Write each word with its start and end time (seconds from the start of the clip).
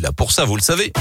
est 0.00 0.02
là 0.02 0.12
pour 0.12 0.32
ça, 0.32 0.44
vous 0.44 0.56
le 0.56 0.62
savez. 0.62 0.92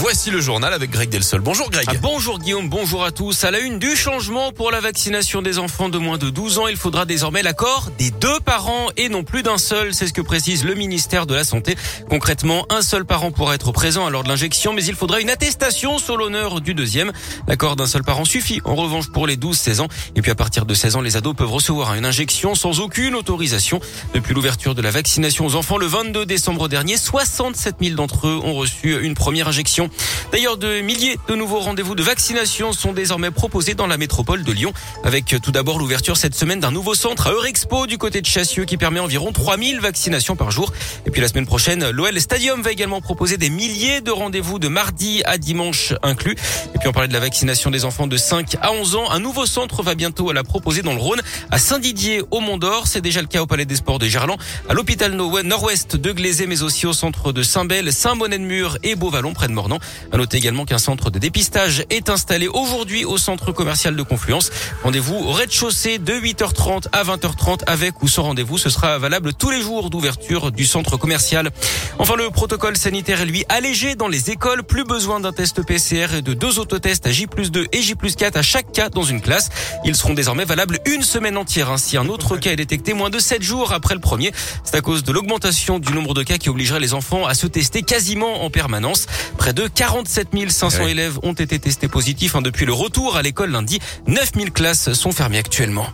Voici 0.00 0.32
le 0.32 0.40
journal 0.40 0.72
avec 0.72 0.90
Greg 0.90 1.08
Delsol. 1.08 1.40
Bonjour 1.40 1.70
Greg. 1.70 1.86
Ah, 1.88 1.94
bonjour 2.02 2.40
Guillaume, 2.40 2.68
bonjour 2.68 3.04
à 3.04 3.12
tous. 3.12 3.44
À 3.44 3.52
la 3.52 3.60
une 3.60 3.78
du 3.78 3.94
changement 3.94 4.50
pour 4.50 4.72
la 4.72 4.80
vaccination 4.80 5.40
des 5.40 5.60
enfants 5.60 5.88
de 5.88 5.98
moins 5.98 6.18
de 6.18 6.30
12 6.30 6.58
ans, 6.58 6.66
il 6.66 6.76
faudra 6.76 7.04
désormais 7.06 7.42
l'accord 7.44 7.90
des 7.96 8.10
deux 8.10 8.40
parents 8.40 8.88
et 8.96 9.08
non 9.08 9.22
plus 9.22 9.44
d'un 9.44 9.56
seul. 9.56 9.94
C'est 9.94 10.08
ce 10.08 10.12
que 10.12 10.20
précise 10.20 10.64
le 10.64 10.74
ministère 10.74 11.26
de 11.26 11.34
la 11.34 11.44
Santé. 11.44 11.76
Concrètement, 12.10 12.66
un 12.70 12.82
seul 12.82 13.04
parent 13.04 13.30
pourra 13.30 13.54
être 13.54 13.70
présent 13.70 14.10
lors 14.10 14.24
de 14.24 14.28
l'injection, 14.28 14.72
mais 14.72 14.84
il 14.84 14.96
faudra 14.96 15.20
une 15.20 15.30
attestation 15.30 15.98
sur 16.00 16.16
l'honneur 16.16 16.60
du 16.60 16.74
deuxième. 16.74 17.12
L'accord 17.46 17.76
d'un 17.76 17.86
seul 17.86 18.02
parent 18.02 18.24
suffit 18.24 18.60
en 18.64 18.74
revanche 18.74 19.10
pour 19.12 19.28
les 19.28 19.36
12-16 19.36 19.80
ans. 19.80 19.88
Et 20.16 20.22
puis 20.22 20.32
à 20.32 20.34
partir 20.34 20.66
de 20.66 20.74
16 20.74 20.96
ans, 20.96 21.02
les 21.02 21.16
ados 21.16 21.36
peuvent 21.36 21.52
recevoir 21.52 21.94
une 21.94 22.04
injection 22.04 22.56
sans 22.56 22.80
aucune 22.80 23.14
autorisation. 23.14 23.78
Depuis 24.12 24.34
l'ouverture 24.34 24.74
de 24.74 24.82
la 24.82 24.90
vaccination 24.90 25.46
aux 25.46 25.54
enfants 25.54 25.78
le 25.78 25.86
22 25.86 26.26
décembre 26.26 26.68
dernier, 26.68 26.96
67 26.96 27.76
000 27.80 27.94
d'entre 27.94 28.26
eux 28.26 28.40
ont 28.42 28.54
reçu 28.54 29.00
une 29.00 29.14
première 29.14 29.46
injection. 29.46 29.83
D'ailleurs, 30.32 30.56
de 30.56 30.80
milliers 30.80 31.18
de 31.28 31.34
nouveaux 31.34 31.60
rendez-vous 31.60 31.94
de 31.94 32.02
vaccination 32.02 32.72
sont 32.72 32.92
désormais 32.92 33.30
proposés 33.30 33.74
dans 33.74 33.86
la 33.86 33.96
métropole 33.96 34.42
de 34.42 34.52
Lyon, 34.52 34.72
avec 35.04 35.36
tout 35.42 35.52
d'abord 35.52 35.78
l'ouverture 35.78 36.16
cette 36.16 36.34
semaine 36.34 36.60
d'un 36.60 36.70
nouveau 36.70 36.94
centre 36.94 37.28
à 37.28 37.32
Eurexpo 37.32 37.86
du 37.86 37.98
côté 37.98 38.20
de 38.20 38.26
Chassieux 38.26 38.64
qui 38.64 38.76
permet 38.76 39.00
environ 39.00 39.32
3000 39.32 39.80
vaccinations 39.80 40.36
par 40.36 40.50
jour. 40.50 40.72
Et 41.06 41.10
puis 41.10 41.20
la 41.20 41.28
semaine 41.28 41.46
prochaine, 41.46 41.90
l'OL 41.90 42.20
Stadium 42.20 42.62
va 42.62 42.72
également 42.72 43.00
proposer 43.00 43.36
des 43.36 43.50
milliers 43.50 44.00
de 44.00 44.10
rendez-vous 44.10 44.58
de 44.58 44.68
mardi 44.68 45.22
à 45.24 45.38
dimanche 45.38 45.94
inclus. 46.02 46.36
Puis 46.84 46.90
on 46.90 46.92
parlait 46.92 47.08
de 47.08 47.14
la 47.14 47.20
vaccination 47.20 47.70
des 47.70 47.86
enfants 47.86 48.06
de 48.06 48.18
5 48.18 48.58
à 48.60 48.70
11 48.70 48.96
ans. 48.96 49.10
Un 49.10 49.18
nouveau 49.18 49.46
centre 49.46 49.82
va 49.82 49.94
bientôt 49.94 50.32
la 50.32 50.44
proposer 50.44 50.82
dans 50.82 50.92
le 50.92 51.00
Rhône, 51.00 51.22
à 51.50 51.56
Saint-Didier, 51.56 52.20
au 52.30 52.40
Mont-d'Or. 52.40 52.88
C'est 52.88 53.00
déjà 53.00 53.22
le 53.22 53.26
cas 53.26 53.40
au 53.40 53.46
Palais 53.46 53.64
des 53.64 53.76
Sports 53.76 53.98
de 53.98 54.06
Gerland, 54.06 54.36
à 54.68 54.74
l'hôpital 54.74 55.14
Nord-Ouest 55.14 55.96
de 55.96 56.12
Glazé, 56.12 56.46
mais 56.46 56.62
aussi 56.62 56.86
au 56.86 56.92
centre 56.92 57.32
de 57.32 57.42
Saint-Bel, 57.42 57.90
Saint-Bonnet-de-Mur 57.90 58.76
et 58.82 58.96
Beauvallon, 58.96 59.32
près 59.32 59.48
de 59.48 59.54
Mornan. 59.54 59.78
À 60.12 60.18
noter 60.18 60.36
également 60.36 60.66
qu'un 60.66 60.76
centre 60.76 61.08
de 61.08 61.18
dépistage 61.18 61.86
est 61.88 62.10
installé 62.10 62.48
aujourd'hui 62.48 63.06
au 63.06 63.16
centre 63.16 63.50
commercial 63.50 63.96
de 63.96 64.02
Confluence. 64.02 64.50
Rendez-vous 64.82 65.16
au 65.16 65.32
rez-de-chaussée 65.32 65.96
de 65.96 66.12
8h30 66.12 66.88
à 66.92 67.02
20h30 67.02 67.60
avec 67.66 68.02
ou 68.02 68.08
sans 68.08 68.24
rendez-vous. 68.24 68.58
Ce 68.58 68.68
sera 68.68 68.98
valable 68.98 69.32
tous 69.32 69.48
les 69.48 69.62
jours 69.62 69.88
d'ouverture 69.88 70.52
du 70.52 70.66
centre 70.66 70.98
commercial. 70.98 71.50
Enfin, 71.98 72.16
le 72.16 72.28
protocole 72.28 72.76
sanitaire 72.76 73.22
est 73.22 73.24
lui 73.24 73.46
allégé 73.48 73.94
dans 73.94 74.08
les 74.08 74.28
écoles. 74.30 74.64
Plus 74.64 74.84
besoin 74.84 75.20
d'un 75.20 75.32
test 75.32 75.64
PCR 75.64 76.16
et 76.18 76.20
de 76.20 76.34
deux 76.34 76.58
autotests 76.74 77.06
à 77.06 77.12
J 77.12 77.26
2 77.26 77.66
et 77.72 77.82
J 77.82 77.94
4 77.94 78.36
à 78.36 78.42
chaque 78.42 78.72
cas 78.72 78.88
dans 78.88 79.02
une 79.02 79.20
classe. 79.20 79.48
Ils 79.84 79.94
seront 79.94 80.14
désormais 80.14 80.44
valables 80.44 80.80
une 80.86 81.02
semaine 81.02 81.36
entière. 81.36 81.70
Ainsi, 81.70 81.96
un 81.96 82.08
autre 82.08 82.36
cas 82.36 82.50
est 82.50 82.56
détecté 82.56 82.94
moins 82.94 83.10
de 83.10 83.18
7 83.18 83.42
jours 83.42 83.72
après 83.72 83.94
le 83.94 84.00
premier. 84.00 84.32
C'est 84.64 84.74
à 84.76 84.80
cause 84.80 85.04
de 85.04 85.12
l'augmentation 85.12 85.78
du 85.78 85.92
nombre 85.92 86.14
de 86.14 86.22
cas 86.22 86.36
qui 86.36 86.48
obligerait 86.48 86.80
les 86.80 86.92
enfants 86.92 87.26
à 87.26 87.34
se 87.34 87.46
tester 87.46 87.82
quasiment 87.82 88.44
en 88.44 88.50
permanence. 88.50 89.06
Près 89.38 89.52
de 89.52 89.68
47 89.68 90.28
500 90.50 90.86
élèves 90.88 91.18
ont 91.22 91.32
été 91.32 91.58
testés 91.58 91.88
positifs 91.88 92.34
hein, 92.34 92.42
depuis 92.42 92.66
le 92.66 92.72
retour 92.72 93.16
à 93.16 93.22
l'école 93.22 93.50
lundi. 93.50 93.78
9000 94.06 94.50
classes 94.50 94.92
sont 94.92 95.12
fermées 95.12 95.38
actuellement. 95.38 95.86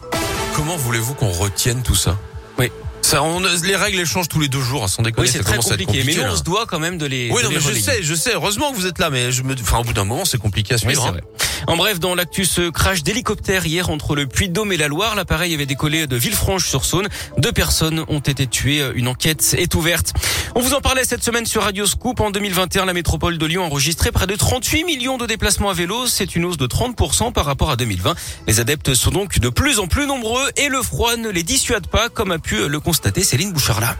Comment 0.54 0.76
voulez-vous 0.76 1.14
qu'on 1.14 1.30
retienne 1.30 1.82
tout 1.82 1.94
ça? 1.94 2.18
Oui. 2.58 2.70
Ça, 3.10 3.24
on, 3.24 3.40
les 3.40 3.74
règles 3.74 4.06
changent 4.06 4.28
tous 4.28 4.38
les 4.38 4.46
deux 4.46 4.60
jours, 4.60 4.84
à 4.84 4.88
son 4.88 5.02
déconner. 5.02 5.26
Oui, 5.26 5.32
c'est 5.32 5.42
très 5.42 5.56
compliqué, 5.56 6.04
Mais 6.06 6.14
nous, 6.14 6.22
on 6.22 6.36
se 6.36 6.44
doit 6.44 6.64
quand 6.66 6.78
même 6.78 6.96
de 6.96 7.06
les. 7.06 7.28
Oui, 7.32 7.42
non, 7.42 7.50
mais 7.50 7.58
je 7.58 7.74
sais, 7.74 8.04
je 8.04 8.14
sais. 8.14 8.34
Heureusement 8.34 8.70
que 8.70 8.76
vous 8.76 8.86
êtes 8.86 9.00
là, 9.00 9.10
mais 9.10 9.32
je 9.32 9.42
me, 9.42 9.52
enfin, 9.54 9.78
au 9.78 9.82
bout 9.82 9.92
d'un 9.92 10.04
moment, 10.04 10.24
c'est 10.24 10.38
compliqué 10.38 10.74
à 10.74 10.78
suivre. 10.78 11.10
Oui, 11.12 11.18
hein. 11.18 11.44
En 11.66 11.76
bref, 11.76 12.00
dans 12.00 12.14
l'actus 12.14 12.60
crash 12.72 13.02
d'hélicoptère 13.02 13.66
hier 13.66 13.90
entre 13.90 14.14
le 14.14 14.26
Puy-de-Dôme 14.26 14.72
et 14.72 14.76
la 14.76 14.88
Loire, 14.88 15.14
l'appareil 15.14 15.54
avait 15.54 15.66
décollé 15.66 16.06
de 16.06 16.16
Villefranche-sur-Saône. 16.16 17.08
Deux 17.38 17.52
personnes 17.52 18.04
ont 18.08 18.20
été 18.20 18.46
tuées. 18.46 18.82
Une 18.94 19.08
enquête 19.08 19.54
est 19.58 19.74
ouverte. 19.74 20.12
On 20.54 20.60
vous 20.60 20.74
en 20.74 20.80
parlait 20.80 21.04
cette 21.04 21.22
semaine 21.22 21.46
sur 21.46 21.62
Radio 21.62 21.86
Scoop. 21.86 22.20
En 22.20 22.30
2021, 22.30 22.86
la 22.86 22.92
métropole 22.92 23.38
de 23.38 23.46
Lyon 23.46 23.64
a 23.64 23.66
enregistré 23.66 24.10
près 24.10 24.26
de 24.26 24.34
38 24.34 24.84
millions 24.84 25.18
de 25.18 25.26
déplacements 25.26 25.70
à 25.70 25.74
vélo. 25.74 26.06
C'est 26.06 26.34
une 26.34 26.44
hausse 26.44 26.56
de 26.56 26.66
30% 26.66 27.32
par 27.32 27.44
rapport 27.44 27.70
à 27.70 27.76
2020. 27.76 28.14
Les 28.46 28.60
adeptes 28.60 28.94
sont 28.94 29.10
donc 29.10 29.38
de 29.38 29.48
plus 29.48 29.78
en 29.78 29.86
plus 29.86 30.06
nombreux 30.06 30.50
et 30.56 30.68
le 30.68 30.82
froid 30.82 31.16
ne 31.16 31.28
les 31.28 31.42
dissuade 31.42 31.86
pas, 31.86 32.08
comme 32.08 32.32
a 32.32 32.38
pu 32.38 32.68
le 32.68 32.80
constater 32.80 33.22
Céline 33.22 33.52
Boucharla 33.52 33.96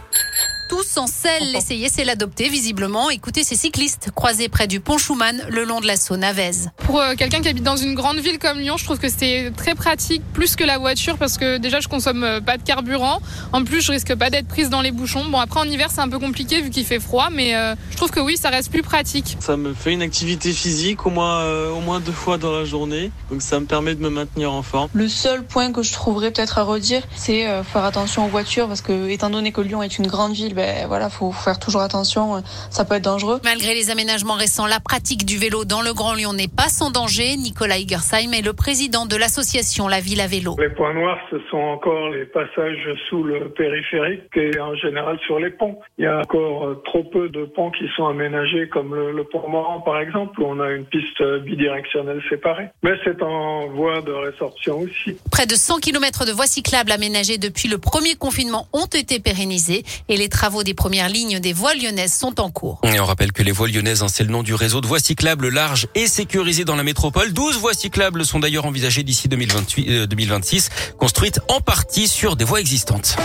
tous 0.71 0.87
sans 0.87 1.05
sel. 1.05 1.51
L'essayer, 1.51 1.89
c'est 1.89 2.05
l'adopter, 2.05 2.47
visiblement. 2.47 3.09
Écoutez 3.09 3.43
ces 3.43 3.57
cyclistes 3.57 4.09
croisés 4.15 4.47
près 4.47 4.67
du 4.67 4.79
pont 4.79 4.97
Schumann, 4.97 5.43
le 5.49 5.65
long 5.65 5.81
de 5.81 5.85
la 5.85 5.97
Saône 5.97 6.23
à 6.23 6.31
Vèze. 6.31 6.69
Pour 6.77 7.01
euh, 7.01 7.15
quelqu'un 7.17 7.41
qui 7.41 7.49
habite 7.49 7.65
dans 7.65 7.75
une 7.75 7.93
grande 7.93 8.19
ville 8.19 8.39
comme 8.39 8.57
Lyon, 8.57 8.77
je 8.77 8.85
trouve 8.85 8.97
que 8.97 9.09
c'est 9.09 9.51
très 9.57 9.75
pratique, 9.75 10.21
plus 10.31 10.55
que 10.55 10.63
la 10.63 10.77
voiture, 10.77 11.17
parce 11.17 11.37
que 11.37 11.57
déjà, 11.57 11.81
je 11.81 11.89
consomme 11.89 12.23
euh, 12.23 12.39
pas 12.39 12.55
de 12.55 12.63
carburant. 12.63 13.19
En 13.51 13.65
plus, 13.65 13.81
je 13.81 13.91
risque 13.91 14.15
pas 14.15 14.29
d'être 14.29 14.47
prise 14.47 14.69
dans 14.69 14.79
les 14.79 14.91
bouchons. 14.91 15.25
Bon, 15.25 15.39
après, 15.39 15.59
en 15.59 15.65
hiver, 15.65 15.89
c'est 15.91 15.99
un 15.99 16.07
peu 16.07 16.19
compliqué 16.19 16.61
vu 16.61 16.69
qu'il 16.69 16.85
fait 16.85 17.01
froid, 17.01 17.27
mais 17.33 17.53
euh, 17.53 17.75
je 17.89 17.97
trouve 17.97 18.11
que 18.11 18.21
oui, 18.21 18.37
ça 18.37 18.47
reste 18.47 18.71
plus 18.71 18.81
pratique. 18.81 19.35
Ça 19.41 19.57
me 19.57 19.73
fait 19.73 19.91
une 19.91 20.01
activité 20.01 20.53
physique 20.53 21.05
au 21.05 21.09
moins, 21.09 21.43
au 21.71 21.81
moins 21.81 21.99
deux 21.99 22.13
fois 22.13 22.37
dans 22.37 22.53
la 22.53 22.63
journée, 22.63 23.11
donc 23.29 23.41
ça 23.41 23.59
me 23.59 23.65
permet 23.65 23.93
de 23.93 24.01
me 24.01 24.09
maintenir 24.09 24.53
en 24.53 24.61
forme. 24.61 24.87
Le 24.93 25.09
seul 25.09 25.43
point 25.43 25.73
que 25.73 25.83
je 25.83 25.91
trouverais 25.91 26.31
peut-être 26.31 26.59
à 26.59 26.63
redire, 26.63 27.01
c'est 27.13 27.45
faire 27.63 27.83
attention 27.83 28.25
aux 28.25 28.29
voitures, 28.29 28.69
parce 28.69 28.79
que 28.79 29.09
étant 29.09 29.29
donné 29.29 29.51
que 29.51 29.59
Lyon 29.59 29.83
est 29.83 29.97
une 29.97 30.07
grande 30.07 30.31
ville, 30.31 30.55
ben 30.61 30.87
voilà, 30.87 31.09
faut 31.09 31.31
faire 31.31 31.57
toujours 31.57 31.81
attention, 31.81 32.35
euh, 32.35 32.39
ça 32.69 32.85
peut 32.85 32.95
être 32.95 33.03
dangereux. 33.03 33.39
Malgré 33.43 33.73
les 33.73 33.89
aménagements 33.89 34.35
récents, 34.35 34.67
la 34.67 34.79
pratique 34.79 35.25
du 35.25 35.37
vélo 35.37 35.65
dans 35.65 35.81
le 35.81 35.91
Grand 35.91 36.13
Lyon 36.13 36.33
n'est 36.33 36.47
pas 36.47 36.69
sans 36.69 36.91
danger. 36.91 37.35
Nicolas 37.35 37.79
Igersheim 37.79 38.31
est 38.33 38.45
le 38.45 38.53
président 38.53 39.07
de 39.07 39.15
l'association 39.15 39.87
La 39.87 40.01
Ville 40.01 40.21
à 40.21 40.27
Vélo. 40.27 40.55
Les 40.59 40.69
points 40.69 40.93
noirs, 40.93 41.17
ce 41.31 41.37
sont 41.49 41.57
encore 41.57 42.09
les 42.09 42.25
passages 42.25 42.87
sous 43.09 43.23
le 43.23 43.49
périphérique 43.49 44.29
et 44.35 44.59
en 44.59 44.75
général 44.75 45.17
sur 45.25 45.39
les 45.39 45.49
ponts. 45.49 45.79
Il 45.97 46.05
y 46.05 46.07
a 46.07 46.19
encore 46.19 46.67
euh, 46.67 46.81
trop 46.85 47.03
peu 47.05 47.29
de 47.29 47.45
ponts 47.45 47.71
qui 47.71 47.85
sont 47.95 48.05
aménagés 48.05 48.69
comme 48.69 48.93
le, 48.93 49.23
pont 49.23 49.47
Moran 49.49 49.81
par 49.81 49.99
exemple 49.99 50.39
où 50.41 50.45
on 50.45 50.59
a 50.59 50.69
une 50.69 50.85
piste 50.85 51.23
bidirectionnelle 51.43 52.21
séparée. 52.29 52.67
Mais 52.83 52.91
c'est 53.03 53.23
en 53.23 53.67
voie 53.69 54.01
de 54.01 54.11
résorption 54.11 54.79
aussi. 54.79 55.17
Près 55.31 55.47
de 55.47 55.55
100 55.55 55.79
km 55.79 56.25
de 56.25 56.31
voies 56.31 56.45
cyclables 56.45 56.91
aménagées 56.91 57.39
depuis 57.39 57.67
le 57.67 57.79
premier 57.79 58.13
confinement 58.15 58.67
ont 58.73 58.85
été 58.85 59.19
pérennisés 59.19 59.83
et 60.07 60.17
les 60.17 60.29
travaux 60.29 60.50
des 60.63 60.73
premières 60.73 61.09
lignes 61.09 61.39
des 61.39 61.53
voies 61.53 61.73
lyonnaises 61.73 62.13
sont 62.13 62.39
en 62.39 62.51
cours. 62.51 62.81
Et 62.83 62.99
on 62.99 63.05
rappelle 63.05 63.31
que 63.31 63.43
les 63.43 63.51
voies 63.51 63.67
lyonnaises, 63.67 64.03
hein, 64.03 64.07
c'est 64.07 64.23
le 64.23 64.29
nom 64.29 64.43
du 64.43 64.53
réseau 64.53 64.81
de 64.81 64.87
voies 64.87 64.99
cyclables 64.99 65.49
larges 65.49 65.87
et 65.95 66.07
sécurisées 66.07 66.65
dans 66.65 66.75
la 66.75 66.83
métropole. 66.83 67.33
12 67.33 67.57
voies 67.57 67.73
cyclables 67.73 68.25
sont 68.25 68.39
d'ailleurs 68.39 68.65
envisagées 68.65 69.03
d'ici 69.03 69.27
2028, 69.29 70.07
2026, 70.07 70.69
euh, 70.69 70.91
construites 70.97 71.39
en 71.47 71.61
partie 71.61 72.07
sur 72.07 72.35
des 72.35 72.45
voies 72.45 72.59
existantes. 72.59 73.15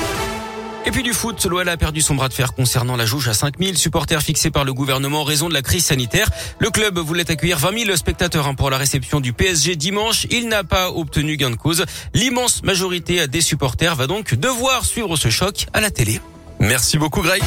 Et 0.86 0.92
puis 0.92 1.02
du 1.02 1.12
foot, 1.12 1.44
l'OL 1.46 1.68
a 1.68 1.76
perdu 1.76 2.00
son 2.00 2.14
bras 2.14 2.28
de 2.28 2.32
fer 2.32 2.54
concernant 2.54 2.94
la 2.94 3.06
jauge 3.06 3.26
à 3.26 3.34
5000 3.34 3.76
supporters 3.76 4.22
fixés 4.22 4.52
par 4.52 4.64
le 4.64 4.72
gouvernement 4.72 5.22
en 5.22 5.24
raison 5.24 5.48
de 5.48 5.54
la 5.54 5.60
crise 5.60 5.84
sanitaire. 5.84 6.30
Le 6.60 6.70
club 6.70 6.96
voulait 7.00 7.28
accueillir 7.28 7.58
20 7.58 7.86
000 7.86 7.96
spectateurs 7.96 8.46
hein, 8.46 8.54
pour 8.54 8.70
la 8.70 8.78
réception 8.78 9.18
du 9.18 9.32
PSG 9.32 9.74
dimanche. 9.74 10.28
Il 10.30 10.46
n'a 10.46 10.62
pas 10.62 10.92
obtenu 10.92 11.36
gain 11.36 11.50
de 11.50 11.56
cause. 11.56 11.84
L'immense 12.14 12.62
majorité 12.62 13.26
des 13.26 13.40
supporters 13.40 13.96
va 13.96 14.06
donc 14.06 14.34
devoir 14.34 14.84
suivre 14.84 15.16
ce 15.16 15.28
choc 15.28 15.66
à 15.72 15.80
la 15.80 15.90
télé. 15.90 16.20
Merci 16.58 16.98
beaucoup 16.98 17.22
Greg. 17.22 17.42